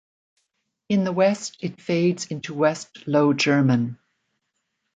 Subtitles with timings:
[0.89, 3.99] In the West it fades into West Low German.